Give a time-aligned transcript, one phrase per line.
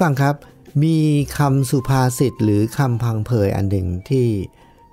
[0.00, 0.36] ฟังครับ
[0.84, 0.96] มี
[1.38, 4.26] คำสุภาษิตหรือคำพังเพยอันหนึ่งที่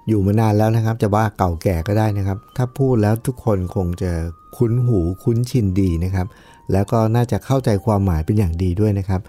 [0.08, 4.12] อยู่มานานแล้วนะครับ จะว่าเก่าแก่ก็ได้นะครับ ถ้าพูดแล้วทุกคนคงจะ
[4.58, 6.28] คุ้นหูคุ้นชินดีนะครับ
[6.72, 9.22] แล้วก็น่าจะเข้าใจความหมายเป็นอย่างดีด้วยนะครับ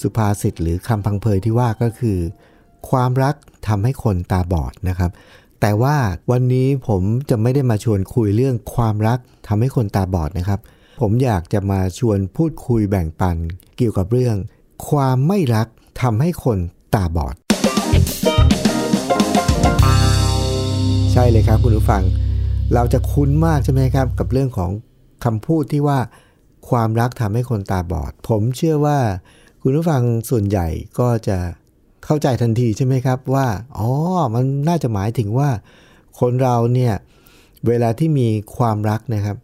[0.00, 2.18] สุภาษิตหรือคำพังเพยที่ว่าก็คือ
[2.90, 3.34] ความรัก
[3.68, 5.10] ทำให้คนตาบอดนะครับ
[5.60, 5.96] แต่ว่า
[6.30, 9.18] วันนี้ผมจะไม่ได้มาชวนคุยเรื่องความรัก
[9.48, 10.60] ทำให้คนตาบอดนะครับ
[11.00, 13.36] ผมอยากจะมาชวนพูดคุยแบ่งปัน
[13.76, 14.36] เกี่ยวกับเรื่อง
[14.88, 15.66] ความไม่รัก
[16.02, 16.58] ทำให้คน
[16.94, 17.34] ตาบอด
[21.12, 22.02] ใช่เลยครับคุณผู้ฟัง
[22.74, 24.70] เราจะคุ้นมากใช่ไหมครับ กับเรื่องของ
[25.24, 25.98] คำพูดที่ว่า
[26.70, 28.98] ความรักทำให้คนตาบอด ผมเชื่อว่า
[29.62, 30.66] คุณผู้ฟังส่วนใหญ่
[30.98, 31.38] ก็จะ
[32.04, 33.46] เข้าใจทันทีใช่ไหมครับว่า
[33.78, 33.88] อ๋อ
[34.34, 35.50] มันน่าจะหมายถึงว่า
[36.20, 36.94] คนเราเนี่ย
[37.66, 39.36] เวลาที่มีความรักนะครับ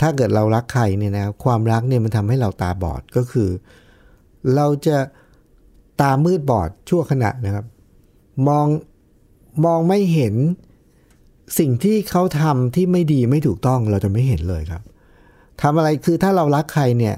[0.00, 3.48] ถ้าเกิดเรารักใครเนี่ยนะความรักเนี่ยมันทำให้เราตาบอดก็คือ
[4.54, 4.98] เราจะ
[6.00, 7.66] ตามืดบอดชั่วขณะนะครับ
[8.48, 8.66] มอง
[9.64, 10.34] มองไม่เห็น
[11.58, 14.82] สิ่งที่เขาทำที่ไม่ดีไม่ถูกต้องเราจะไม่เห็นเลยครับ
[15.62, 17.14] ทำอะไรคือถ้าเรารักใครเนี่ย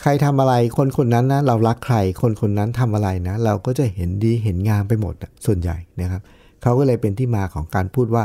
[0.00, 5.14] ใครทำอะไรคนคนนั้นนะเรารักใครคนคนนั้นทำอะไรนะ เราก็จะเห็นดีเห็นงามไปหมด
[5.46, 6.22] ส่วนใหญ่นะครับ
[6.62, 8.24] เขาก็เลยเป็นที่มาของการพูดว่า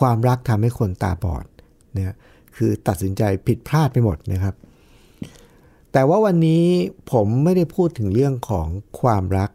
[0.00, 1.44] ความรักทำให้คนตาบอด
[1.92, 2.16] เนี่ย
[2.56, 4.54] คือตัดสินใจผิดพลาดไปหมดนะครับ
[5.96, 6.64] แต่ว่าวันนี้
[7.12, 8.66] ผมไม่ได้พูดถึงเรื่องของ
[9.00, 9.50] ความรัก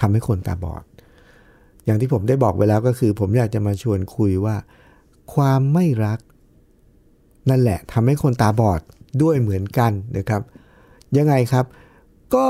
[0.00, 0.84] ทำให้คนตาบอด
[1.84, 4.56] อย่างที่ผมได้บอกไว้แล้วก็คือ ผมอยากจะมาชวนคุยว่า
[5.34, 6.18] ความไม่รัก
[7.50, 8.80] นั่นแหละทำให้คนตาบอด
[9.22, 10.42] ด้วยเหมือนกันนะครับ
[11.16, 11.64] ยังไงครับ
[12.34, 12.46] ก็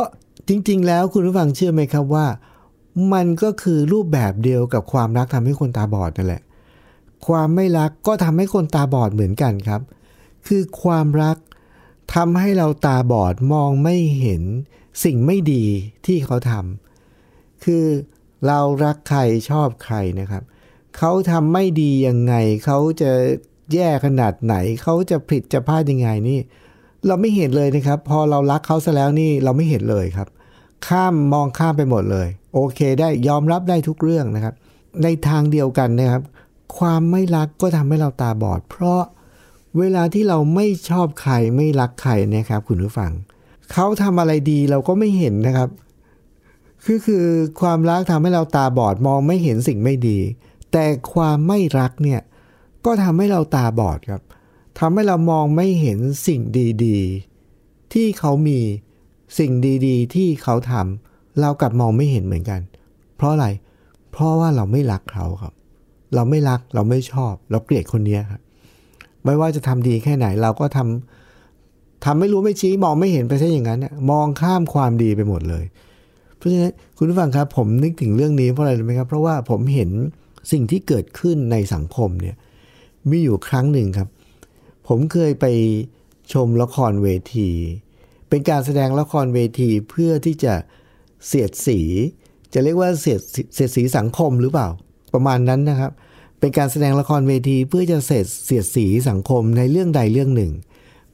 [0.48, 2.26] จริง ๆ แล้วคุณผู้ฟังเชื่อไหมครับว่า
[3.12, 6.42] มันก็คือรูปแบบเดียวกับความรักทำให้คนตาบอดนั่นแหละ
[7.26, 9.80] ความไม่รักก็ทำให้คนตาบอดเหมือนกันครับ
[10.46, 11.36] คือความรัก
[12.14, 14.42] ทำให้เราตาบอดมองไม่เห็น
[15.04, 15.64] สิ่งไม่ดี
[16.06, 17.84] ที่เขาทำคือ
[18.46, 20.42] เรารักใครชอบใครนะครับ
[20.96, 22.34] เขาทำไม่ดียังไง
[22.64, 23.10] เขาจะ
[23.72, 26.38] แย่ขนาดไหน เขาจะผิดจะพลาดยังไงนี่
[27.06, 30.28] เราไม่เห็นเลยนะครับ พอเรารักเขาซะแล้วนี่เราไม่เห็นเลยครับ
[30.86, 34.54] ข้ามมองข้ามไปหมดเลย โอเคได้ยอมรับได้ทุกเรื่องนะครับ
[35.02, 36.22] ในทางเดียวกันนะครับ
[36.78, 39.02] ความไม่รักก็ทำให้เราตาบอด เพราะ
[39.78, 43.12] เวลาที่เราไม่ชอบใครไม่รักใครนะครับ คุณผู้ฟัง
[43.72, 45.68] เขาทำอะไรดีเราก็ไม่เห็นนะครับ
[46.84, 47.24] คือคือ
[47.60, 50.18] ความรักทำให้เราตาบอดมองไม่เห็นสิ่งไม่ดี
[50.72, 52.20] แต่ความไม่รักเนี่ย
[52.84, 54.22] ก็ทำให้เราตาบอดครับ
[54.78, 56.40] ทำให้เรามองไม่เห็นสิ่ง
[56.84, 58.58] ดีๆ ที่เขามี
[59.38, 59.52] สิ่ง
[59.86, 62.60] ดีๆ ที่เขาทำเรากลับมองไม่เห็นเหมือนกัน
[63.16, 63.46] เพราะอะไร
[64.12, 65.54] เพราะว่าเราไม่รักเขาครับ
[66.14, 68.40] เราไม่รักเราไม่ชอบ เราเกลียดคนนี้ครับ
[69.24, 75.64] ไม่ว่าจะทำดีแค่ไหน เราก็ทำทำไม่รู้ไม่ชี้มองไม่เห็นไปซะอย่างนั้นเนี่ยมองข้ามความดีไปหมดเลย
[76.36, 79.90] เพราะฉะนั้นคุณผู้ฟังครับ ผมนึกถึงเรื่องนี้เพราะอะไรรู้ไหมครับ เพราะว่าผมเห็น
[80.52, 82.36] สิ่งที่เกิดขึ้นในสังคมเนี่ย
[83.10, 84.08] มีอยู่ครั้งหนึ่งครับ
[84.88, 85.46] ผมเคยไป
[86.32, 87.50] ชมละครเวที
[88.28, 90.54] เป็นการแสดงละครเวทีเพื่อที่จะ
[91.26, 91.80] เสียดสี
[92.52, 93.20] จะเรียกว่าเสียด
[93.54, 94.68] เสียดสีสังคมหรือเปล่า
[95.14, 95.92] ประมาณนั้นนะครับ
[96.40, 100.52] เป็นการแสดงละครเวทีเพื่อจะเสียดเสียดสีสังคมในเรื่องใดเรื่องหนึ่ง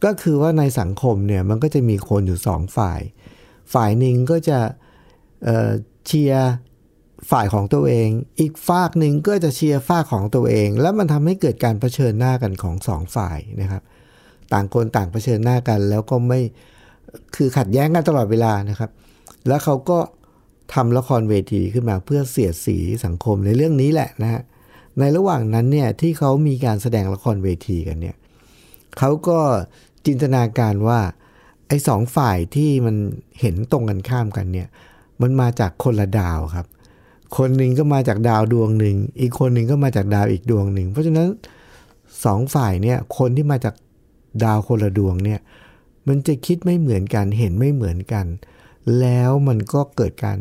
[0.04, 3.00] ก็คือว่าในสังคมเนี่ยมันก็จะมีคนอยู่สองฝ่าย
[3.75, 4.59] ฝ่ายหนึ่งก็จะ
[5.44, 6.50] เเชียร์
[7.31, 8.09] ฝ่ายของตัวเอง
[8.41, 13.83] อีกฝากหนึ่งก็จะเชียร์ฝากของตัวเอง แล้วมันทำให้เกิดการเผชิญหน้ากันของสองฝ่ายนะครับ
[14.53, 16.41] ต่างคนต่างเผชิญหน้ากัน แล้วก็ไม่
[17.36, 18.91] คือขัดแย้งกันตลอดเวลานะครับ
[19.48, 19.98] แล้วเขาก็
[20.74, 24.42] ทำละครเวทีขึ้นมาเพื่อเสียดสีสังคมในเรื่องนี้แหละนะฮะ
[24.98, 28.16] ในระหว่างนั้นเนี่ยที่เขามีการแสดงละครเวทีกันเนี่ย
[28.98, 29.39] เขาก็
[30.07, 31.01] จินตนาการว่า
[31.69, 32.97] ไอ้สองฝ่ายที่มัน
[33.41, 34.69] เห็นตรงกันข้ามกันเนี่ย
[35.22, 36.66] มันมาจากคนละดาวครับ
[37.37, 41.28] คนหนึ่งก็มาจากดาวดวงหนึ่ง อีกคนหนึ่งก็มาจากดาวอีกดวงหนึ่ง เพราะฉะนั้น
[42.25, 43.75] สองฝ่ายเนี่ยคนที่มาจาก
[44.45, 45.41] ดาวคนละดวงเนี่ย
[46.09, 48.27] มันจะคิดไม่เหมือนกันเห็นไม่เหมือนกัน
[49.01, 50.39] แล้วมันก็เกิดการ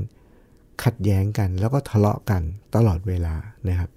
[0.84, 2.42] ขัดแย้งกัน แล้วก็ทะเลาะกัน
[2.76, 3.36] ตลอดเวลา
[3.70, 3.90] นะครับ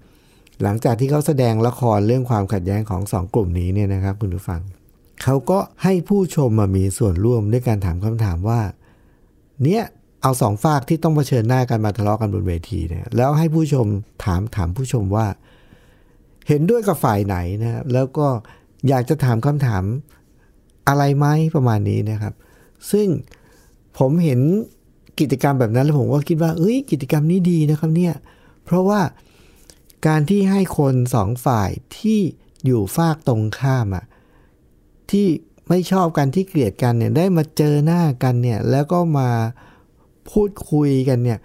[0.63, 4.61] หลังจากที่เขาแสดงละครเรื่องความขัดแย้งของสองกลุ่มนี้เนี่ยนะครับคุณผู้ฟัง
[5.23, 8.61] เขาก็ให้ผู้ชมมามีส่วนร่วมด้วยการถามคำถามว่า
[9.63, 9.83] เนี่ย
[10.21, 13.87] เอาสองฝากที่ต้องเผชิญหน้ากันมาทะเลาะกันบนเวทีเนี่ยแล้วให้ผู้ชม
[14.23, 15.27] ถามถามผู้ชมว่า
[16.47, 18.27] เห็นด้วยกับฝ่ายไหนนะแล้วก็
[18.87, 19.83] อยากจะถามคำถาม
[20.87, 22.33] อะไรไหมประมาณนี้นะครับ
[22.91, 23.07] ซึ่ง
[23.97, 24.39] ผมเห็น
[25.19, 28.13] กิจกรรมแบบนั้นแล้วผมก็คิดว่าเอ้ยกิจกรรมนี้ดีนะครับเนี่ย
[28.65, 28.99] เพราะว่า
[30.07, 32.19] การที่ให้คนสองฝ่ายที่
[32.65, 34.05] อยู่ฝากตรงข้ามอะ
[35.11, 35.27] ที่
[35.69, 39.29] ไม่ชอบกันที่เกลียดกันเนี่ยได้มาเจอหน้ากันเนี่ยแล้วก็มา
[40.31, 41.39] พูดคุยกันเนี่ย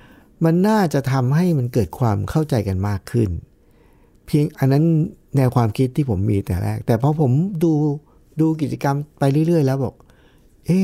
[0.44, 3.30] มันน่าจะทำให้มันเกิดความเข้าใจกันมากขึ้น
[4.26, 4.84] เพียงอันนั้น
[5.36, 7.32] แนวความคิดที่ผมมีแต่แรก แต่พอผม
[7.64, 7.72] ดู
[8.40, 9.94] ดูกิจกรรมไปเรื่อย ๆ แล้วบอก
[10.66, 10.80] เอ๊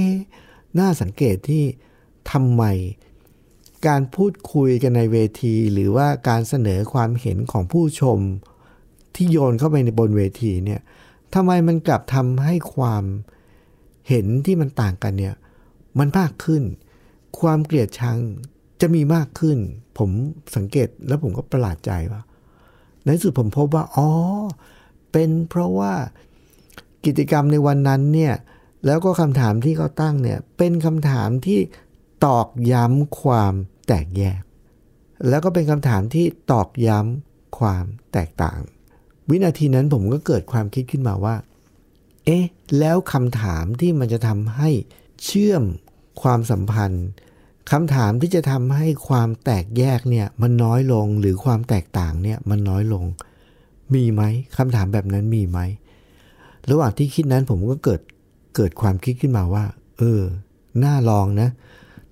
[0.78, 1.62] น่าสังเกตที่
[2.31, 2.64] ทำไม
[3.87, 8.19] การพูดคุยกันในเวที หรือว่าการเสนอความเห็นของผู้ชม
[9.15, 10.81] ที่โยนเข้าไปในบนเวทีเนี่ย
[11.35, 13.05] ทำไมมันกลับทำให้ความ
[14.09, 15.35] เห็นที่มันต่างกันเนี่ย
[15.99, 16.62] มันมากขึ้น
[17.41, 18.19] ความเกลียดชัง
[18.81, 19.59] จะมีมากขึ้น
[19.99, 20.11] ผม
[20.56, 22.23] สังเกตแล้วผมก็ประหลาดใจว่า
[23.05, 24.09] ในสุดผมพบว่า อ๋อ
[25.12, 25.94] เป็นเพราะว่า
[27.06, 28.35] กิจกรรมในวันนั้นเนี่ย
[28.87, 31.61] แล้วก็คำถามที่เขาตั้งเนี่ย เป็นคำถามที่
[32.25, 33.55] ตอกย้ำความ
[33.87, 34.43] แตกแยก
[35.28, 38.61] แล้วก็เป็นคำถามที่ตอกย้ำความแตกต่าง
[39.28, 41.37] วินาทีนั้นผมก็เกิดความคิดขึ้นมาว่า
[42.25, 42.44] เอ๊ะ
[42.78, 44.70] แล้วคำถามที่มันจะทำให้
[45.25, 45.62] เชื่อม
[46.22, 47.06] ความสัมพันธ์
[47.70, 53.05] คำถามที่จะทำให้ความแตกแยกเนี่ยมันน้อยลงหรือความแตกต่างเนี่ยมันน้อยลง
[53.94, 54.23] มีไหม
[54.56, 55.58] คำถามแบบนั้นมีไหม
[56.70, 58.00] ระหว่างที่คิดนั้นผมก็เกิด
[58.56, 59.64] เกิดความคิดขึ้นมาว่า
[59.99, 60.20] เออ
[60.84, 61.49] น่าลองนะ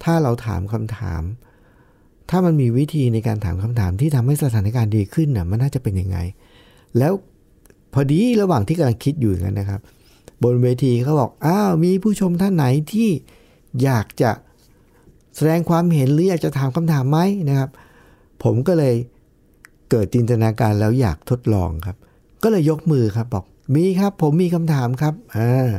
[0.04, 1.22] ถ้าเราถามคำถาม
[2.30, 6.18] ถ้ามันมีวิธีในการถามคำถามที่ทำให้สถานการณ์ดีขึ้นน่ะมันน่าจะเป็นยังไง
[6.98, 7.12] แล้ว
[7.94, 9.80] พอดีระหว่างที่กำลังคิดอยู่อย่างนั้นนะครับ
[10.44, 13.08] บนเวทีเขาบอกอ้าวมีผู้ชมท่านไหนที่
[13.82, 14.30] อยากจะ
[15.36, 17.18] แสดงความเห็นหรืออยากจะถามคำถามไหม
[17.48, 17.70] นะครับ
[18.42, 18.94] ผมก็เลย
[19.90, 21.96] เกิดจินตนาการแล้วอยากทดลองครับ
[22.42, 25.70] ก็เลยยกมือครับบอกมีครับ ผมมีคำถามครับอ่า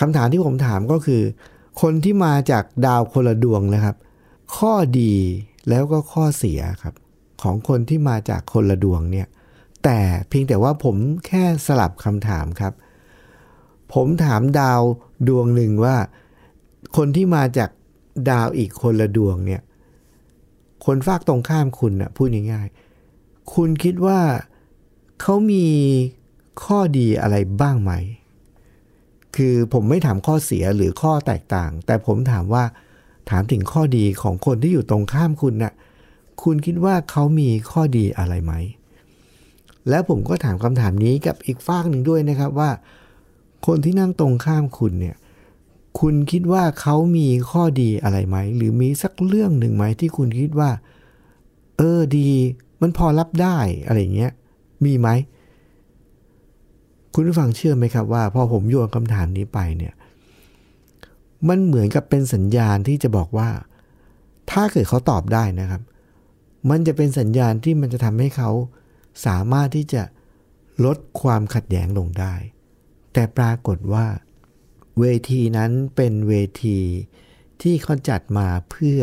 [0.00, 1.22] คำถามที่ผมถามก็คือ
[1.80, 3.96] คนที่มาจากดาวคนละดวงนะครับ
[4.56, 5.14] ข้อดี
[5.68, 6.94] แล้วก็ข้อเสียครับ
[7.42, 9.28] ของคนที่มาจากคนละดวงเนี่ย
[9.84, 10.96] แต่เพียงแต่ว่าผม
[11.26, 12.72] แค่สลับคำถามครับ
[13.94, 14.82] ผมถามดาว
[15.28, 15.96] ดวงหนึ่งว่า
[16.96, 17.70] คนที่มาจาก
[18.30, 19.62] ดาวอีกคนละดวงเนี่ย
[20.84, 24.20] คนฝากตรงข้ามคุณนะพูดง่ายๆ คุณคิดว่า
[25.20, 25.66] เขามี
[26.64, 27.92] ข้อดีอะไรบ้างไหม
[29.36, 32.64] คือผมไม่ถามข้อเสียหรือข้อแตกต่าง แต่ผมถามว่า
[33.30, 35.72] ถามถึงข้อดีของคนที่อยู่ตรงข้ามคุณนะ่ะ
[36.42, 38.52] คุณคิดว่าเขามีข้อดีอะไรไหม
[39.88, 42.70] แล้วผมก็ถามคำถามนี้กับอีกฝากหนึ่งด้วยนะครับว่า
[43.66, 45.16] คนที่นั่งตรงข้ามคุณเนี่ย
[46.00, 50.70] คุณคิดว่าเขามีข้อดีอะไรไหม หรือมีสักเรื่องหนึ่งไหมที่คุณคิดว่า
[51.76, 52.28] เออดี
[52.80, 54.32] มันพอรับได้อะไรเงี้ย
[54.84, 55.08] มีไหม
[57.18, 59.94] คุณผู้ฟังเชื่อไหมครับว่าพอผมโยนคำถามนี้ไปเนี่ย
[61.48, 63.48] มันเหมือนกับเป็นสัญญาณที่จะบอกว่า
[64.50, 65.82] ถ้าเกิดเขาตอบได้นะครับ
[66.70, 68.50] มันจะเป็นสัญญาณที่มันจะทำให้เขา
[69.26, 70.02] สามารถที่จะ
[70.84, 72.34] ลดความขัดแย้งลงได้
[73.12, 74.06] แต่ปรากฏว่า
[74.98, 76.78] เวทีนั้นเป็นเวที
[77.62, 79.00] ที่เขาจัดมาเพื่อ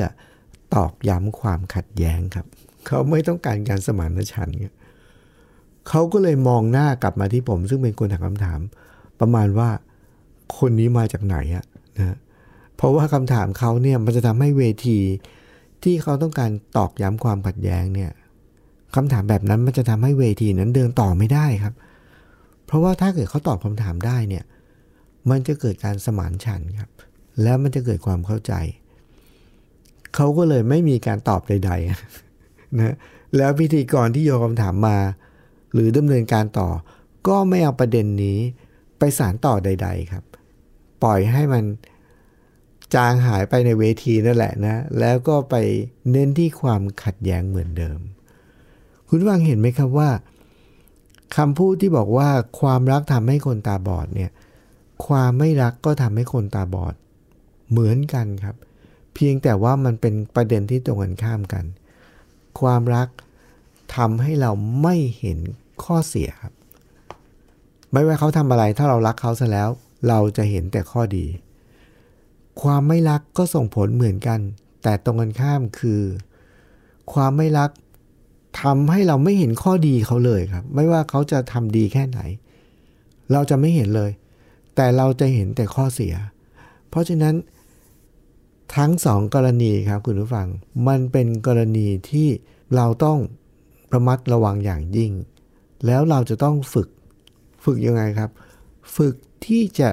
[0.76, 2.46] ตอกย้ำความขัดแย้งครับ
[2.88, 4.58] เขาไม่ต้องการการสมานฉันท์
[5.90, 8.60] เขาก็เลยมองหน้ากลับมาที่ผม ซึ่งเป็นคนถามคำถาม
[9.20, 9.70] ประมาณว่า
[10.58, 11.66] คนนี้มาจากไหนอะ
[11.98, 12.18] นะ
[12.76, 15.00] เพราะว่าคำถามเขาเนี่ยมันจะทำให้เวที
[15.84, 18.12] ที่เขาต้องการตอกย้ำความขัดแย้งเนี่ย
[18.96, 21.74] คำถามแบบนั้นมันจะทำให้เวทีนั้นเดินต่อไม่ได้ครับ
[22.66, 24.44] เพราะว่าถ้าเกิดเขาตอบคำถามได้เนี่ย
[25.30, 26.90] มันจะเกิดการสมานฉันครับ
[27.44, 28.54] แล้วมันจะเกิดความเข้าใจ
[30.16, 32.96] เขาก็เลยไม่มีการตอบใดๆนะ
[33.38, 34.98] แล้วพิธีกรที่โยนคำถามมา
[35.74, 36.70] หรือดำเนินการต่อ
[37.28, 38.40] ก็ไม่เอาประเด็นนี้
[38.98, 40.24] ไปสารต่อใด ๆครับ
[41.04, 41.64] ปล่อยให้มัน
[42.94, 45.56] จางหายไปในเวทีนั่นแหละนะ แล้วก็ไป
[46.12, 48.00] เน้นที่ความขัดแย้งเหมือนเดิม
[49.10, 50.10] คุณวังเห็นไหมครับว่า
[51.38, 54.32] คำพูดที่บอกว่าความรักทำให้คนตาบอดเนี่ย
[55.08, 56.96] ความไม่รักก็ทำให้คนตาบอด
[57.70, 58.56] เหมือนกันครับ
[59.14, 61.66] เพียงแต่ว่ามันเป็นประเด็นที่ตรงกันข้ามกัน
[62.60, 63.08] ความรัก
[63.96, 64.52] ทำให้เรา
[64.82, 65.40] ไม่เห็น
[65.86, 66.54] ข้อเสียครับ
[67.92, 69.70] ไม่ว่าเขาทำอะไร ถ้าเรารักเขาซะแล้ว
[70.10, 71.26] เราจะเห็นแต่ข้อดี
[72.62, 74.40] ความไม่รักก็ส่งผลเหมือนกัน
[74.84, 76.02] แต่ตรงกันข้ามคือ
[77.14, 77.70] ความไม่รัก
[78.62, 82.20] ทำให้เราไม่เห็นข้อดีเขาเลยครับ ไม่ว่าเขาจะทำดีแค่ไหน
[83.32, 84.12] เราจะไม่เห็นเลย
[84.76, 86.14] แต่เราจะเห็นแต่ข้อเสีย
[86.90, 87.36] เพราะฉะนั้น
[88.76, 90.48] ทั้งสองกรณีครับคุณผู้ฟัง
[90.88, 92.28] มันเป็นกรณีที่
[92.76, 93.20] เราต้อง
[93.94, 95.12] ระมัดระวังอย่างยิ่ง
[95.86, 96.88] แล้วเราจะต้องฝึก
[97.64, 98.30] ฝึกยังไงครับ
[98.96, 99.90] ฝึกที่จะ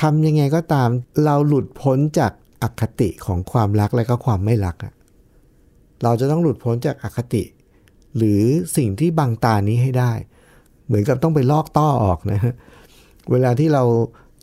[0.00, 0.88] ทำยังไงก็ตาม
[1.24, 4.92] เราหลุดพ้นจากอคติของความรักและก็ความไม่รักอะ
[6.02, 7.42] เราจะต้องหลุดพ้นจากอคติ
[8.16, 8.42] หรือ
[8.76, 10.12] สิ่งที่บังตานี้ให้ได้
[10.86, 12.40] เหมือนกับต้องไปลอกต้อออกนะ
[13.30, 13.82] เวลาที่เรา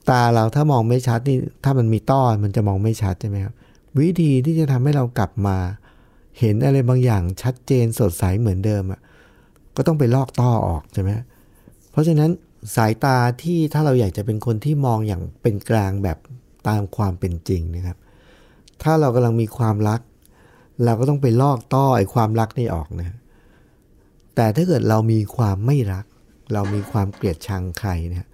[0.10, 3.54] ตาเราถ้ามองไม่ชัดนี่ถ้ามันมีต้อมันจะมองไม่ชัดใช่ไหมครับ
[4.00, 5.58] วิธีที่จะทำให้เรากลับมา
[6.40, 9.00] เห็นอะไรบางอย่างชัดเจนสดใสเหมือนเดิมอะ
[9.76, 11.12] ก็ต้องไปลอกต้อออกใช่ไหม
[11.92, 12.30] เพราะฉะนั้น
[12.76, 16.18] สายตาที่ถ้าเราอยากจะเป็นคนที่มองอย่างเป็นกลางแบบ
[16.68, 17.98] ตามความเป็นจริงนะครับ
[18.84, 20.00] ถ้าเรากำลังมีความรัก
[20.86, 23.18] เราก็ต้องไปลอกต้อไอ้ความรักนี่ออกนะ
[24.36, 26.06] แต่ถ้าเกิดเรามีความไม่รัก
[26.54, 28.28] เรามีความเกลียดชังใครเนี่ย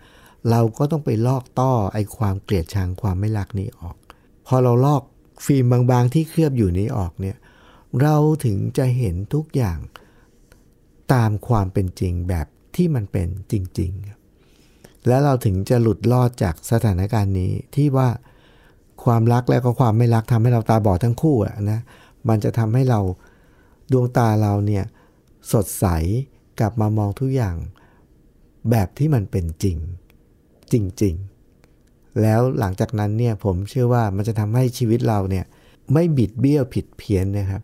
[0.50, 3.96] เราก็ต้องไปลอกต้อไอ้ความเกลียดชังความไม่รักนี้ออก
[4.48, 5.02] พอเราลอก
[5.46, 7.38] ฟิล์มบางๆที่เคลือบอยู่นี้ออกเนี่ย
[8.02, 8.16] เรา
[8.46, 9.78] ถึงจะเห็นทุกอย่าง
[11.14, 13.92] ตามความเป็นจริงแบบที่มันเป็นจริง
[14.50, 18.10] ๆ แล้วเราถึงจะหลุดรอดจากสถานการณ์นี้ที่ว่า
[19.04, 21.80] ความรักและก็ความไม่รักทำให้เราตาบอดทั้งคู่อะนะ
[22.30, 23.00] มันจะทำให้เรา
[23.92, 24.84] ดวงตาเราเนี่ย
[25.52, 25.86] สดใส
[26.60, 27.56] กลับมามองทุกอย่าง
[28.70, 29.78] แบบที่มันเป็นจริง
[30.72, 31.16] จริง
[31.68, 35.46] ๆ แล้วหลังจากนั้นเนี่ยผมเชื่อว่ามันจะทำให้ชีวิตเราเนี่ย
[35.94, 37.62] ไม่บิดเบี้ยวผิดเพี้ยนนะครับ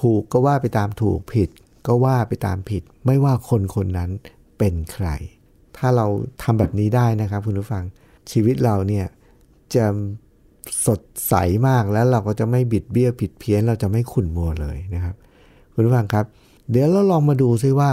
[0.00, 1.50] ถูกก็ว่าไปตามถูกผิด
[1.86, 4.10] ก็ว่าไปตามผิด ไม่ว่าคนคนนั้น
[4.58, 5.08] เป็นใคร
[5.76, 6.06] ถ้าเรา
[6.42, 7.84] ทำแบบนี้ได้นะครับคุณผู้ฟัง
[8.30, 9.06] ชีวิตเราเนี่ย
[9.74, 9.86] จะ
[10.86, 11.34] สดใส
[11.68, 15.14] มากแล้วเราก็จะไม่บิดเบี้ยวผิดเพี้ยน เราจะไม่ขุ่นมัวเลยนะครับ
[15.74, 16.24] คุณผู้ฟังครับ
[16.70, 17.92] เดี๋ยวเราลองมาดูซิว่า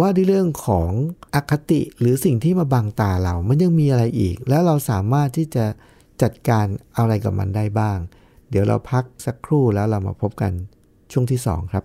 [0.00, 0.90] ว่าในเรื่องของ
[1.34, 5.64] อคติหรือสิ่งที่มาบังตาเรา มันยังมีอะไรอีก แล้วเราสามารถที่จะ
[6.22, 7.98] จัดการอะไรกับมันได้บ้าง
[8.50, 10.52] เดี๋ยวเราพักสักครู่แล้วเรามาพบกัน
[11.12, 11.84] ช่วงที่ 2 ครับ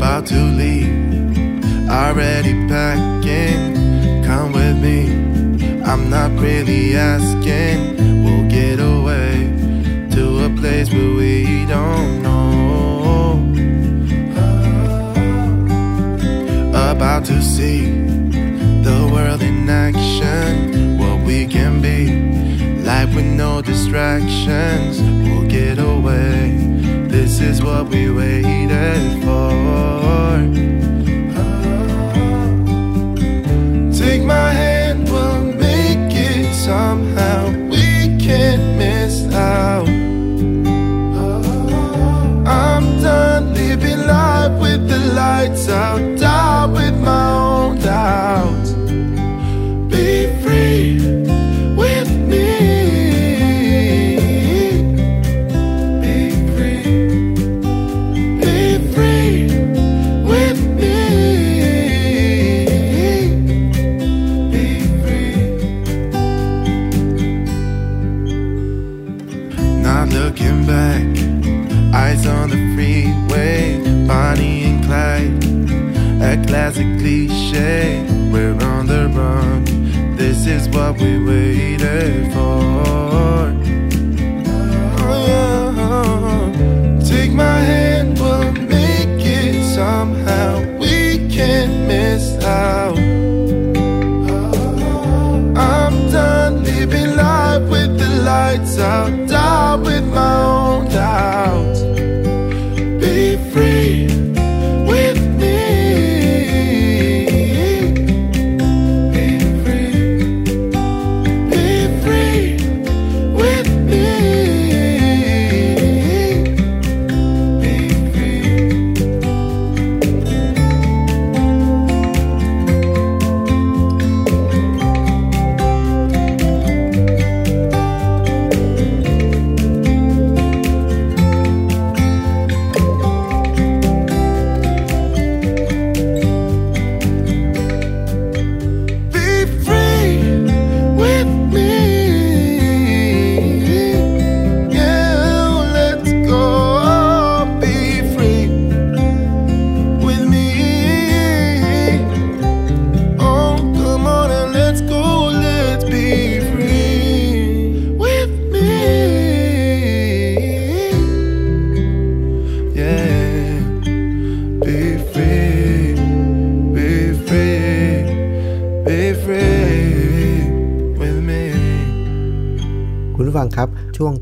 [0.00, 1.36] About to leave,
[1.90, 4.24] already packing.
[4.24, 5.12] Come with me,
[5.84, 8.24] I'm not really asking.
[8.24, 9.52] We'll get away
[10.12, 13.44] to a place where we don't know.
[16.74, 17.84] Uh, about to see
[18.82, 22.82] the world in action, what we can be.
[22.82, 26.56] Life with no distractions, we'll get away.
[27.42, 30.89] Is what we waited for.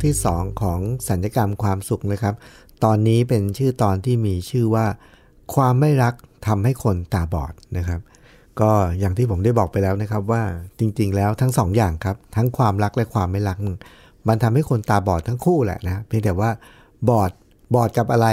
[0.04, 2.34] ที่ 2 ของสัญญกรรมความสุขนะครับ
[2.84, 4.86] ตอนนี้เป็นชื่อตอนที่มีชื่อว่า
[5.54, 6.14] ความไม่รัก
[6.46, 8.00] ทำให้คนตาบอดนะครับ
[8.60, 10.42] ก็อย่างที่ผมได้บอกไปแล้วนะครับว่า
[10.78, 13.58] จริง ๆ แล้วทั้งสองอย่างครับ ทั้งความรักและความไม่รัก
[14.28, 16.50] มันทำให้คนตาบอดทั้งคู่แหละนะเพียงแต่ว่า
[17.08, 17.30] บอด
[17.74, 18.28] บอดกับอะไร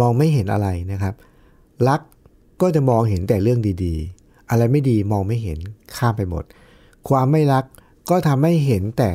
[0.00, 1.14] มองไม่เห็นอะไรนะครับ
[1.88, 2.00] รัก
[2.62, 5.58] ก็จะมองเห็นแต่เรื่องดีๆ อะไรไม่ดีมองไม่เห็น
[5.96, 6.44] ข้ามไปหมด
[7.08, 7.64] ความไม่รัก
[8.10, 9.10] ก็ทำให้เห็นแต่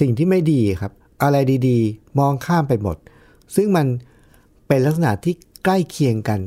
[0.00, 1.36] สิ่งที่ไม่ดีครับ อะไร
[1.68, 2.96] ดีๆ มองข้ามไปหมด
[3.56, 3.86] ซึ่งมัน
[4.68, 5.34] เป็นลักษณะที่
[5.64, 6.40] ใกล้เคียงกัน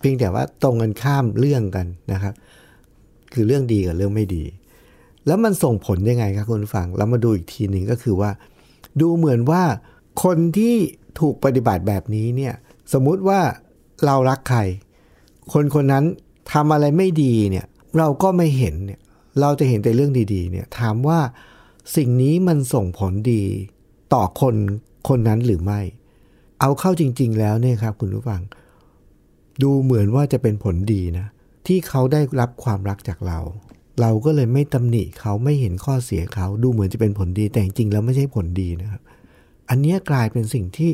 [0.00, 2.34] เพียงแต่ว่าตรงกันข้ามเรื่องกันนะครับ
[3.32, 4.44] คือเรื่องดีกับเรื่องไม่ดี
[5.26, 8.30] แล้วมันส่งผลยังไงครับคุณผู้ฟังเรามาดูอีกทีหนึ่งก็คือว่า
[9.00, 9.62] ดูเหมือนว่า
[10.24, 10.76] คนที่
[11.20, 12.54] ถูกปฏิบัติแบบนี้เนี่ย
[12.92, 13.40] สมมุติว่า
[14.04, 14.60] เรารักใคร
[15.52, 16.04] คนคนนั้น
[16.52, 17.66] ทำอะไรไม่ดีเนี่ย
[17.98, 19.00] เราก็ไม่เห็นเนี่ย
[19.40, 21.20] เราจะเห็นแต่เรื่องดีๆเนี่ยถามว่า
[21.96, 23.44] สิ่งนี้มันส่งผลดี
[24.12, 24.54] ต่อคน
[25.08, 25.80] คนนั้นหรือไม่
[26.60, 28.42] เอาเข้าจริง ๆ แล้วเนี่ยครับคุณผู้ฟัง
[29.62, 31.26] ดูเหมือนว่าจะเป็นผลดีนะ
[31.66, 33.38] ที่เขาได้รับความรักจากเรา
[34.00, 39.02] เราก็เลยไม่ตำหนิเขาไม่เห็นข้อเสียเขาดูเหมือนจะเป็นผลดีแต่จริงๆแล้วไม่ใช่ผลดีนะครับ
[39.68, 40.90] อันนี้กลายเป็นสิ่งที่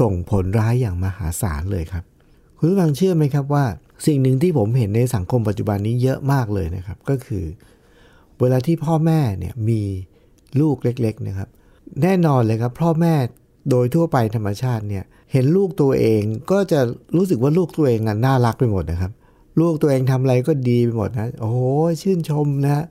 [0.00, 2.04] ส่งผลร้ายอย่างมหาศาลเลยครับ
[2.58, 3.64] คุณผู้ฟังเชื่อไหมครับว่า
[4.06, 7.44] สิ่งหนึ่งที่ผมเห็นในสังคมปัจจุบันนี้เยอะมากเลยนะครับ ก็คือ
[8.40, 9.80] เวลาที่พ่อแม่เนี่ยมี
[10.60, 11.48] ลูกเล็ก ๆ นะครับ
[12.02, 13.14] แน่นอนเลยครับพ่อแม่
[13.70, 16.80] โดยทั่วไปธรรมชาติเนี่ยเห็นลูกตัวเองก็จะ
[17.16, 19.12] รู้สึกว่าลูกตัวเองน่ารักไปหมดนะครับ
[19.60, 21.58] ลูกตัวเองทำอะไรก็ดีไปหมดนะโอ้โห
[22.02, 22.84] ชื่นชมนะ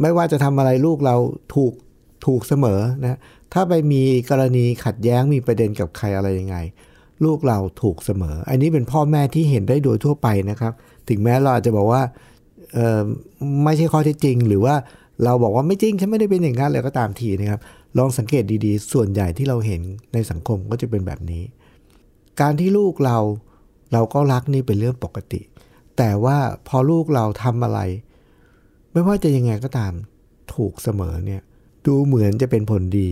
[0.00, 1.16] ไม่ว่าจะทำอะไรลูกเรา
[1.54, 1.72] ถูก
[2.26, 3.18] ถูกเสมอนะ
[3.52, 6.56] ถ้าไปมีกรณีขัดแย้งมีประเด็นกับใครอะไรยังไง
[7.24, 10.72] ลูกเราถูกเสมอ อันนี้เป็นพ่อแม่ที่เห็นได้โดยทั่วไปนะครับ
[11.08, 12.02] ถึงแม้เราอาจจะบอกว่า
[13.64, 14.74] ไม่ใช่ข้อเท็จจริง หรือว่า
[15.24, 17.60] เราบอกว่าไม่จริงฉันไม่ได้เป็นอย่างนั้นเลยก็ตามทีนะครับ
[17.98, 21.42] ลองสังเกตดีๆ ส่วนใหญ่ที่เราเห็นในสังคมก็จะเป็นแบบนี้
[22.40, 23.18] การที่ลูกเรา
[23.92, 25.40] เราก็รักนี่เป็นเรื่องปกติ
[25.98, 27.80] แต่ว่าพอลูกเราทำอะไร
[28.92, 29.92] ไม่ว่าจะยังไงก็ตาม
[30.54, 31.42] ถูกเสมอเนี่ย
[31.86, 33.10] ดูเหมือนจะเป็นผลดี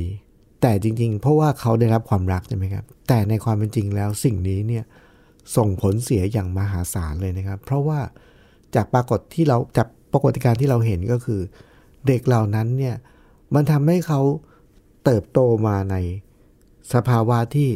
[0.62, 4.84] แต่จริง ๆ เพราะว่าเขาได้รับความรักใช่ไหมครับ แต่ในความเป็นจริงแล้วสิ่งนี้เนี่ย
[5.56, 8.00] ส่งผลเสียอย่างมหาศาลเลยนะครับ เพราะว่า
[8.74, 11.40] จากปรากฏที่เราจากปรากฏการณ์ที่เราเห็นก็คือ
[12.06, 12.96] เด็กเหล่านั้นเนี่ย
[13.54, 14.20] มันทำให้เขา
[15.04, 15.96] เติบโตมาใน
[16.94, 17.70] สภาวะที่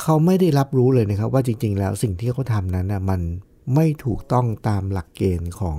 [0.00, 3.20] เขาไม่ได้รับรู้เลยนะครับ ว่าจริง ๆ แล้วสิ่งที่เขาทำนั้นนะมัน
[3.74, 5.78] ไม่ถูกต้องตามหลักเกณฑ์ของ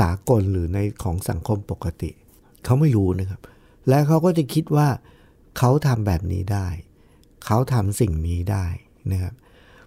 [0.00, 2.10] สากลหรือในของสังคมปกติ
[2.64, 3.40] เขาไม่รู้นะครับ
[3.88, 4.88] และเขาก็จะคิดว่า
[5.58, 6.68] เขาทำแบบนี้ได้
[7.46, 8.66] เขาทำสิ่งนี้ได้
[9.12, 9.34] นะครับ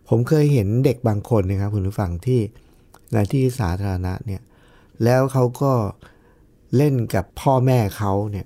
[0.09, 2.39] ผมเคยเห็นเด็กบางคนนะครับคุณผู้ฟังที่
[3.13, 4.41] ในที่สาธารณะเนี่ย
[5.03, 5.73] แล้วเขาก็
[6.75, 8.45] เล่นกับพ่อแม่เขาเนี่ย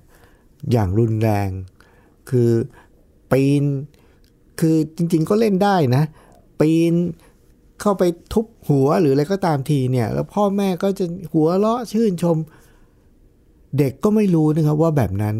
[0.70, 1.48] อย่างรุนแรง
[2.30, 2.50] คือ
[3.30, 3.64] ปีน
[4.60, 6.02] คือจริง ๆ ก็เล่นได้นะ
[6.60, 6.94] ปีน
[7.80, 12.36] เข้าไปทุบหัวหรืออะไรก็ตามทีเนี่ย แล้วพ่อแม่ก็จะหัวเราะชื่นชม
[13.78, 15.36] เด็กก็ไม่รู้นะครับว่าแบบนั้น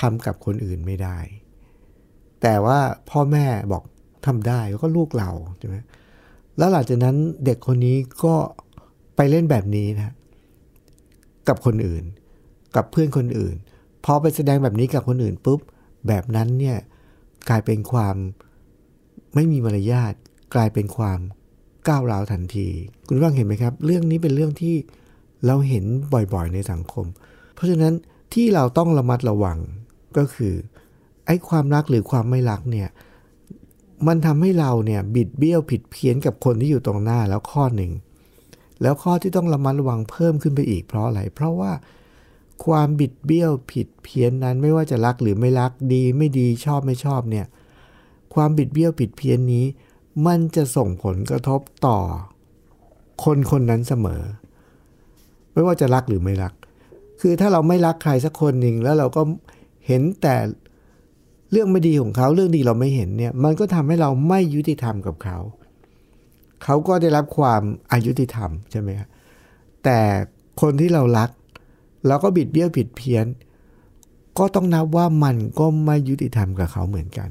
[0.00, 1.18] ทำกับคนอื่นไม่ได้
[2.42, 2.78] แต่ว่า
[3.10, 3.82] พ่อแม่บอก
[4.26, 5.76] ทำได้แล้วก็ลูกเราใช่ไหม
[6.58, 8.34] แล้วหลังจากนั้นเด็กคนนี้ก็
[9.16, 10.14] ไปเล่นแบบนี้นะ
[11.48, 12.04] กับคนอื่น
[12.76, 13.56] กับเพื่อนคนอื่น
[14.04, 15.60] พอไปแสดงแบบนี้กับคนอื่นปุ๊บ
[16.08, 16.78] แบบนั้นเนี่ย
[17.48, 18.16] กลายเป็นความ
[19.34, 20.14] ไม่มีมารยาท
[20.54, 21.18] กลายเป็นความ
[21.88, 22.68] ก้าวร้าวทันที
[23.08, 24.76] คุณว่างเห็นไหมครับ เรื่องนี้เป็นเรื่องที่
[25.46, 27.06] เราเห็นบ่อยๆในสังคม
[27.54, 27.94] เพราะฉะนั้น
[28.34, 29.58] ที่เราต้องระมัดระวัง
[30.16, 30.54] ก็คือ
[31.26, 32.88] ไอ้ความรักหรือความไม่รักเนี่ย
[34.06, 37.92] มันทำให้เราเนี่ยบิดเบี้ยวผิดเพี้ยนกับคนที่อยู่ตรงหน้าแล้วข้อหนึ่ง
[38.82, 41.72] แล้วข้อที่ต้องระมัดระวังเพิ่มขึ้นไปอีกเพราะอะไร เพราะว่า
[42.64, 47.46] ความบิดเบี้ยวผิดเพี้ยนนั้นไม่ว่าจะรักหรือไม่รักดีไม่ดีชอบไม่ชอบเนี่ย
[48.34, 49.64] ความบิดเบี้ยวผิดเพี้ยนนี้
[50.26, 51.98] มันจะส่งผลกระทบต่อ
[53.24, 54.22] คนคนนั้นเสมอ
[55.52, 56.52] ไม่ว่าจะรักหรือไม่รัก
[57.20, 59.22] คือถ้าเราไม่รักใครสักคนหนึ่งแล้วเราก็
[59.86, 60.36] เห็นแต่
[61.50, 65.38] เรื่องไม่ดีของเขาเรื่องดีเราไม่เห็นเนี่ยมันก็ทำให้เราไม่ยุติธรรมกับเขา
[66.64, 69.08] เขาก็ได้รับความอายุติธรรมใช่ไหมครับ
[69.84, 69.98] แต่
[70.60, 71.30] คนที่เรารัก
[72.08, 73.26] เราก็บิดเบี้ยวผิดเพี้ยน
[74.38, 77.30] ก็ต้องนับว่ามันก็ไม่ยุติธรรมกับเขาเหมือนกัน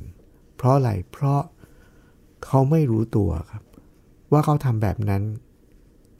[0.55, 1.41] เพราะอะไร เพราะ
[2.45, 3.63] เขาไม่รู้ตัวครับ
[4.31, 5.23] ว่าเขาทำแบบนั้น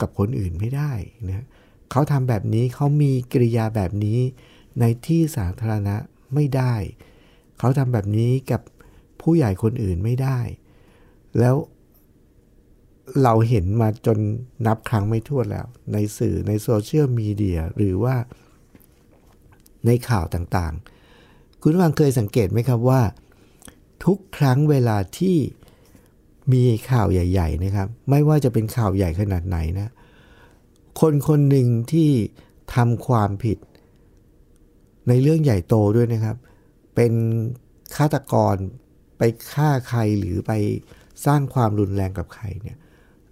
[0.02, 0.92] กับคนอื่นไม่ได้
[1.28, 1.46] นะ
[1.92, 4.20] เขาทำแบบนี้เขามีกิริยาแบบนี้
[4.80, 5.96] ในที่สาธารณะ
[6.34, 6.74] ไม่ได้
[7.60, 8.62] เขาทำแบบนี้กับ
[9.22, 10.40] ผู้ใหญ่คนอื่นไม่ได้
[11.40, 11.56] แล้ว
[13.24, 14.18] เราเห็นมาจน
[14.68, 18.16] นับครั้งไม่ถ้วนแล้ว ในสื่อในโซเชียลมีเดียหรือว่า
[19.86, 23.02] ในข่าวต่างๆ คุณผู้ฟังเคยสังเกตไหมครับว่า
[24.06, 25.38] ทุกครั้งเวลาที่
[26.54, 29.92] มีข่าวใหญ่ ๆ นะครับ ไม่ว่าจะเป็นข่าวใหญ่ขนาดไหนนะ
[31.02, 32.10] คนคนหนึ่งที่
[32.76, 33.58] ทำความผิด
[35.08, 36.38] ในเรื่องใหญ่โตด้วยนะครับ
[36.96, 37.14] เป็น
[37.96, 38.56] ฆาตกร
[39.18, 39.22] ไป
[39.54, 40.52] ฆ่าใครหรือไป
[41.26, 42.78] สร้างความรุนแรงกับใครเนี่ย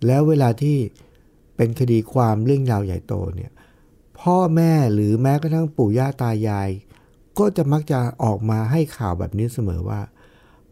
[0.06, 0.78] แล้วเวลาที่
[1.58, 3.52] เป็นคดีความเรื่องยาวใหญ่โตเนี่ย
[4.26, 6.70] พ่อแม่หรือแม้กระทั่งปู่ย่าตายาย
[7.40, 10.02] ก็จะมักจะออกมาให้ข่าวแบบนี้เสมอว่า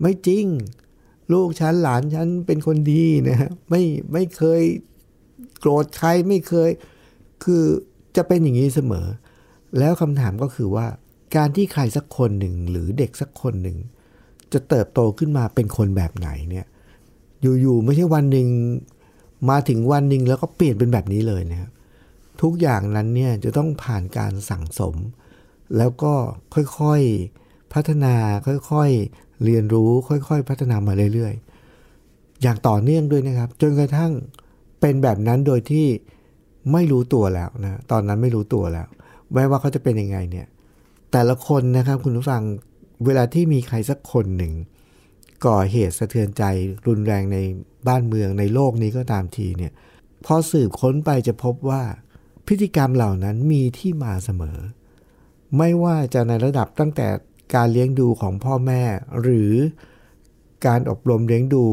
[0.02, 0.46] ไม่จริง
[1.34, 3.82] ลูกฉันหลานฉันเป็นคนดีนะฮะไม่
[4.14, 4.62] ไม่เคย
[5.60, 6.70] โกรธใครไม่เคย
[7.44, 7.64] คือ
[8.16, 9.08] จะเป็นอย่างนี้เสมอ
[9.78, 10.86] แล้วคำถามก็คือว่า
[11.36, 13.78] การที่ใครสักคนหนึ่งหรือเด็กสักคนหนึ่ง
[14.54, 16.66] จะเติบโตขึ้นมาเป็นคนแบบไหนเนี่ย
[17.62, 18.48] อยู่ๆไม่ใช่วันหนึ่ง
[19.50, 21.72] มาถึงวันหนึ่งแล้วก็เปลี่ยนเป็นแบบนี้เลยนะครับ
[22.44, 24.96] ทุกอย่างนั้นเนี่ยจะต้องผ่านการสั่งสม
[25.78, 26.14] แล้วก็
[26.54, 28.16] ค่อยๆพัฒนา
[28.72, 34.12] ค่อยๆเรียนรู้ค่อยๆ พัฒนามาเรื่อยๆ อย่างต่อเนื่องด้วยนะครับ จนกระทั่ง
[34.82, 35.88] เป็นแบบนั้นโดยที่
[36.72, 38.88] ไม่รู้ตัวแล้วนะตอนนั้นไม่รู้ตัวแล้ว
[39.34, 40.48] แม้ว่าเขาจะเป็นยังไงเนี่ย
[41.12, 42.42] แต่ละคนนะครับคุณผู้ฟัง
[43.06, 44.54] เวลาที่มีใครสักคนหนึ่ง
[45.46, 46.44] ก่อเหตุสะเทือนใจ
[46.88, 47.38] รุนแรงใน
[47.88, 49.72] บ้านเมืองในโลกนี้ก็ตามทีเนี่ย
[50.26, 51.84] พอสืบค้นไปจะพบว่า
[52.48, 54.58] พฤติกรรมเหล่านั้นมีที่มาเสมอ
[55.58, 57.08] ไม่ว่าจะในระดับตั้งแต่
[57.56, 58.82] การเลี้ยงดูของพ่อแม่
[59.22, 59.52] หรือ
[60.66, 61.66] การอบรมเลี้ยงดู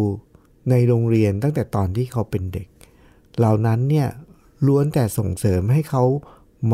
[0.70, 2.66] ในโรงเรียนตั้งแต่ตอนที่เขาเป็นเด็ก
[3.38, 4.08] เหล่านั้นเนี่ย
[4.66, 6.04] ล้วนแต่ส่งเสริมให้เขา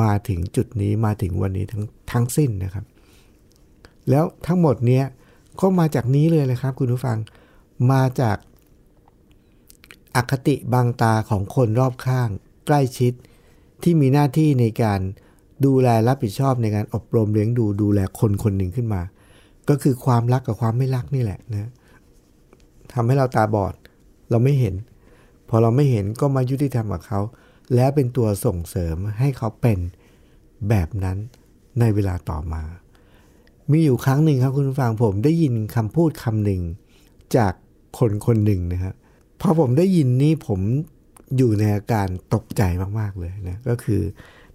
[0.01, 2.85] มาถึงจุดนี้มาถึงวันนี้ทั้งทั้งสิ้นนะครับ
[4.11, 5.05] แล้วทั้งหมดเนี้ย
[5.61, 7.19] ก็มาจากนี้เลยเลยครับ คุณผู้ฟัง
[7.93, 8.37] มาจาก
[10.17, 12.29] อคติบางตาของคนรอบข้าง
[12.67, 13.13] ใกล้ชิด
[13.83, 15.01] ที่มีหน้าที่ในการ
[15.65, 19.03] ดูแลรับผิดชอบในการอบรมเลี้ยงดูดูแลคนคนหนึ่งขึ้นมา
[19.69, 21.71] ก็คือความรักกับความไม่รักนี่แหละนะ
[22.93, 23.75] ทำให้เราตาบอด
[24.31, 24.75] เราไม่เห็น
[25.49, 27.21] พอเราไม่เห็นก็มายุติธรรมกับเขา
[27.75, 29.79] แล้วเป็นตัวส่งเสริมให้เขาเป็น
[30.69, 31.19] แบบนั้น
[31.81, 32.63] ในเวลาต่อมา
[33.71, 36.63] มีอยู่ครั้งหนึ่งครับคุณผู้ฟังผมได้ยินคำพูดคำหนึ่ง
[37.37, 37.53] จาก
[37.99, 38.95] คนคนหนึ่งนะครับ
[39.41, 40.61] พอผมได้ยินนี่ผม
[41.37, 42.63] อยู่ในอาการตกใจ
[43.01, 44.03] มาก ๆ เลยนะก็คือ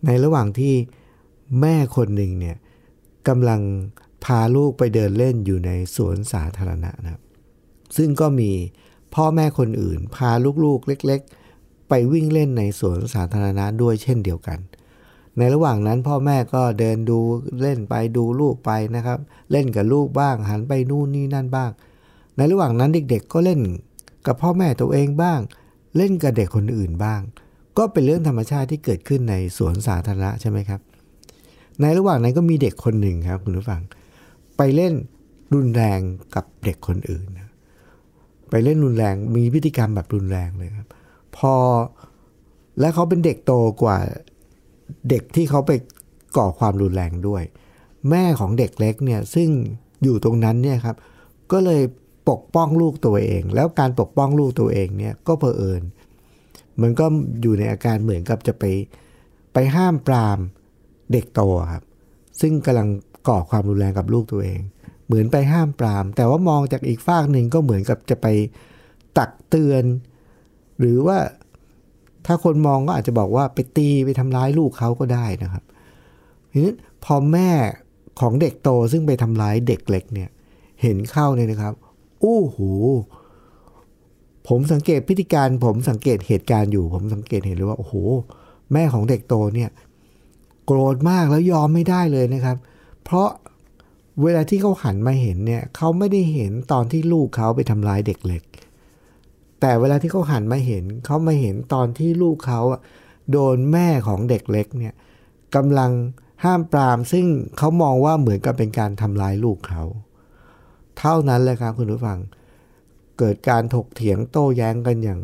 [0.05, 0.73] ในระหว่างที่
[1.61, 2.57] แม่คนหนึ่งเนี่ย
[3.27, 3.61] กำลัง
[4.25, 7.21] พาลูกไปเดินเล่นอยู่ในสวนสาธารณะนะครับ
[7.97, 8.51] ซึ่งก็มี
[9.15, 10.31] พ่อแม่คนอื่น พา
[10.63, 11.21] ลูกๆ เล็ก
[11.55, 14.59] ๆ ไปวิ่งเล่นในสวนสาธารณะด้วยเช่นเดียวกัน
[15.37, 17.19] ในระหว่างนั้นพ่อแม่ก็เดินดู
[17.61, 19.19] เล่นไปดูลูกไปนะครับ
[19.51, 21.71] เล่นกับลูกบ้าง หันไปนู่นนี่นั่นบ้าง
[22.35, 23.59] ในระหว่างนั้นเด็กๆ ก็เล่น
[24.27, 25.39] กับพ่อแม่ตัวเองบ้าง
[25.97, 27.21] เล่นกับเด็กคนอื่นบ้าง
[27.77, 30.81] ก็เป็นเรื่องธรรมชาติที่เกิดขึ้นในสวนสาธารณะใช่ไหมครับ
[31.81, 33.81] ในระหว่างนั้นก็มีเด็กคนหนึ่งครับคุณผู้ฟัง
[34.57, 34.93] ไปเล่น
[35.53, 35.99] รุนแรง
[36.35, 37.51] กับเด็กคนอื่นนะ
[38.49, 40.87] ไปเล่นรุนแรงมีพฤติกรรมแบบรุนแรงเลยครับ
[41.37, 41.53] พอ
[42.79, 43.97] และเขาเป็นเด็กโตกว่า
[45.09, 45.71] เด็กที่เขาไป
[46.37, 47.43] ก่อความรุนแรงด้วย
[48.09, 49.49] แม่ของเด็กเล็กเนี่ยซึ่ง
[50.03, 50.95] อยู่ตรงนั้นเนี่ยครับ
[51.51, 51.81] ก็เลย
[52.29, 55.81] ปกป้องลูกตัวเอง แล้วการปกป้องลูกตัวเองเนี่ยก็เพอเอิญ
[56.81, 57.05] มันก็
[57.41, 58.63] อยู่ในอาการเหมือนกับจะไป
[59.53, 60.39] ไปห้ามปราม
[61.11, 61.83] เด็กโตครับ
[62.41, 62.89] ซึ่งกำลัง
[63.27, 64.59] ก่อความรุนแรงกับลูกตัวเอง
[65.05, 68.27] เหมือนไปห้ามปราม แต่ว่ามองจากอีกฝากหนึ่งก็เหมือนกับจะไป
[69.17, 69.83] ตักเตือน
[70.79, 71.17] หรือว่า
[72.25, 75.63] ถ้าคนมองก็อาจจะบอกว่าไปตีไปทำร้ายลูกเขาก็ได้นะครับ
[76.51, 76.73] ทีนี้
[77.05, 77.49] พอแม่
[78.21, 80.29] ของเด็กโตซึ่งไปทำร้ายเด็กเล็กเนี่ย
[80.81, 81.73] เห็นเข้าเนี่ยนะครับ
[82.21, 82.57] โอ้โห
[84.47, 87.93] ผมสังเกตพฤติการ ผมสังเกตเหตุการณ์อยู่ ผมสังเกตเห็นเลยว่าโอ้โห
[88.73, 89.69] แม่ของเด็กโตเนี่ย
[90.65, 92.57] โกรธมากแล้วยอมไม่ได้เลยนะครับ
[93.03, 93.29] เพราะ
[94.23, 98.43] เวลาที่เขาหันมาเห็นเนี่ยเขาไม่ได้เห็นตอนที่ลูกเขาไปทำร้ายเด็กเล็ก
[99.61, 102.61] แต่เวลาที่เขาหันมาเห็นเขามาเห็นตอนที่ลูกเขา
[103.31, 104.93] โดนแม่ของเด็กเล็กเนี่ย
[105.55, 105.91] กำลัง
[106.43, 107.25] ห้ามปราม ซึ่ง
[107.57, 109.83] เขามองว่าเหมือนกับเป็นการทำร้ายลูกเขา
[111.01, 112.19] เท่านั้นเลยครับคุณผู้ฟัง
[113.19, 115.19] เกิดการถกเถียงโต้แย้งกันอย่าง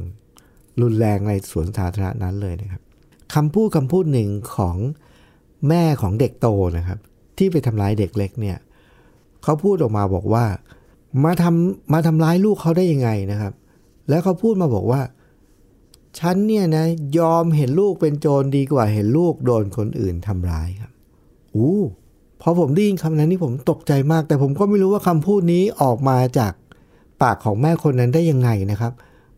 [0.81, 2.81] รุนแรงในสวนสาธารณะนั้นเลยนะครับ
[3.33, 4.77] คำพูดคำพูดหนึ่งของ
[5.69, 6.99] แม่ของเด็กโตนะครับ
[7.37, 8.57] ที่ไปทำร้ายเด็กเล็กเนี่ย
[9.43, 10.45] เขาพูดออกมาบอกว่า
[11.23, 13.53] มาทำมาทำร้ายลูกเขาได้ยังไงนะครับ
[14.09, 15.01] แล้วเขาพูดมาบอกว่า
[16.19, 16.85] ฉันเนี่ยนะ
[17.19, 20.91] ยอมเห็นลูกเป็นโจรดีกว่าเห็นลูกโดนคนอื่นทำร้ายครับ
[21.55, 21.79] อู้
[22.41, 26.53] พอผมได้ยินคำนั้นนี่ผมตกใจมาก แต่ผมก็ไม่รู้ว่าคำพูดนี้ออกมาจาก
[27.21, 28.93] ปากของแม่คนนั้นได้ยังไงนะครับ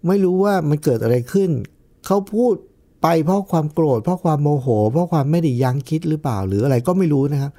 [0.07, 1.49] ไม่รู้ว่ามันเกิดอะไรขึ้น
[2.05, 2.53] เขาพูด
[3.01, 7.51] ไปเพราะความโกรธ เพราะความโมโห เพราะความไม่ได้ยั้งคิดหรือเปล่าหรืออะไรก็ไม่รู้นะครับ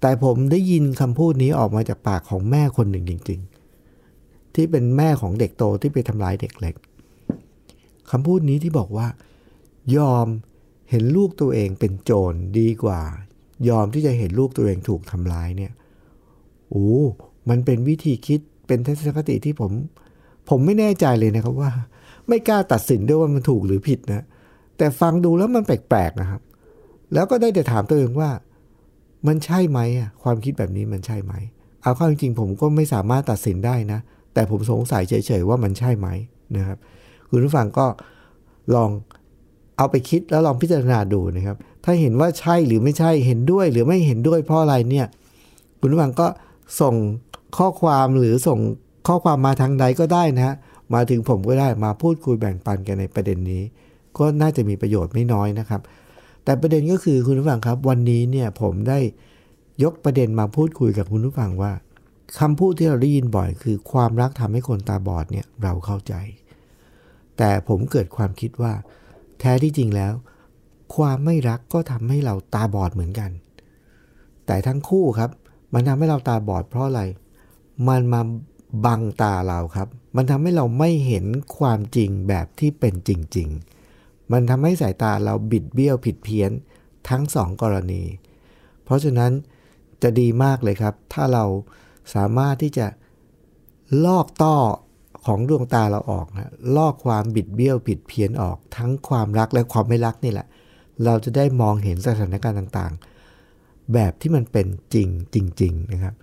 [0.00, 3.40] แต่ผมได้ยินคำพูดนี้ออกมาจากปากของแม่คนหนึ่งจริง
[3.96, 6.74] ๆ ที่เป็นแม่ของเด็กโตที่ไปทำร้ายเด็กเล็ก
[8.10, 9.06] คำพูดนี้ที่บอกว่า
[9.96, 10.26] ยอม
[10.90, 13.00] เห็นลูกตัวเองเป็นโจรดีกว่า
[13.68, 15.72] ยอมที่จะเห็นลูกตัวเองถูกทำร้ายเนี่ย
[16.70, 16.90] โอ้
[17.48, 19.72] มันเป็นวิธีคิดเป็นทัศนคติที่ผม
[20.48, 21.70] ผมไม่แน่ใจเลยนะครับว่า
[22.28, 24.24] ไม่กล้าตัดสินด้วยว่ามันถูกหรือผิดนะ
[24.78, 26.40] แต่ฟังดูแล้วมันแปลกๆนะครับ
[27.14, 28.30] แล้วก็ได้แต่ถามตัวเองว่า
[29.26, 31.32] มันใช่ไหมอะความคิดแบบนี้มันใช่ไหม
[31.82, 33.98] เอาเข้าจริงๆ ผมก็ไม่สามารถตัดสินได้นะ
[34.34, 36.08] แต่ผมสงสัยเฉยๆว่ามันใช่ไหม
[36.56, 36.78] นะครับ
[37.30, 37.86] คุณผู้ฟังก็
[38.74, 38.90] ลอง
[39.76, 45.06] เอาไปคิดแล้วลองพิจารณาดูนะครับ ถ้าเห็นว่าใช่หรือไม่ใช่เห็นด้วย หรือไม่เห็นด้วยเพราะอะไรเนี่ย
[45.80, 46.26] คุณผู้ฟังก็
[46.80, 46.94] ส่ง
[47.56, 48.58] ข้อความหรือส่ง
[49.06, 50.54] ข้อความมาทางใดก็ได้นะฮะ
[50.94, 53.62] มาถึงผมก็ได้มาพูดคุยแบ่งปันกันในประเด็นนี้
[54.18, 55.80] ก็น่าจะมีประโยชน์ไม่น้อยนะครับ
[56.44, 58.98] แต่ประเด็นก็คือคุณผู้ฟังครับ วันนี้เนี่ยผมได้
[59.82, 61.72] ยกประเด็นมาพูดคุยกับคุณผู้ฟังว่า
[62.38, 66.14] คำพูดที่เราได้ยินบ่อย คือความรักทำให้คนตาบอดเนี่ยเราเข้าใจ
[67.38, 68.72] แต่ผมเกิดความคิดว่า
[69.40, 70.12] แท้ที่จริงแล้ว
[70.94, 73.30] ความไม่รักก็ทำให้เราตาบอดเหมือนกัน
[74.46, 75.30] แต่ทั้งคู่ครับ
[75.74, 77.02] มันทำให้เราตาบอดเพราะอะไร
[77.88, 78.20] มันมา
[78.86, 81.24] บังตาเราครับ มันทำให้เราไม่เห็น
[81.58, 83.48] ความจริงแบบที่เป็นจริง
[83.90, 86.50] ๆ มันทำให้สายตาเราบิดเบี้ยวผิดเพี้ยน
[87.08, 88.02] ทั้งสองกรณี
[88.84, 89.32] เพราะฉะนั้น
[90.02, 91.44] จะดีมากเลยครับ ถ้าเรา
[92.14, 92.86] สามารถที่จะ
[94.04, 94.56] ลอกต้อ
[95.26, 100.46] ของดวงตาเราออกนะลอกความบิดเบี้ยวผิดเพี้ยนออกทั้งความรักและความไม่รักนี่แหละ
[101.04, 106.14] เราจะได้มองเห็นสถานการณ์ต่างๆ แบบที่มันเป็นจริงจริง ๆ นะครับ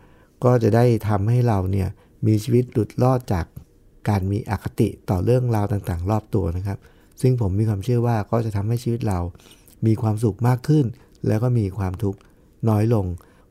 [0.43, 1.87] ก็จะได้ทำให้เราเนี่ย
[2.27, 3.45] มีชีวิตหลุดรอดจาก
[4.09, 6.79] การมีอคติต่อเรื่องราวต่างๆ รอบตัวนะครับ
[7.21, 9.19] ซึ่งผมมีความเชื่อว่าก็จะทำให้ชีวิตเรา
[9.85, 10.85] มีความสุขมากขึ้น
[11.27, 12.19] แล้วก็มีความทุกข์
[12.69, 13.05] น้อยลง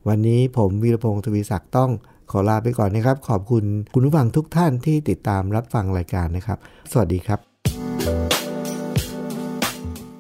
[0.09, 1.91] วันนี้ผมวีรพงศ์ทวีศักดิ์ต้อง
[2.31, 6.59] ขอลาไปก่อนนะครับ ขอบคุณคุณผู้ฟังทุกท่านที่ติดตามรับฟังรายการนะครับ
[6.93, 7.48] สวัสดีครับ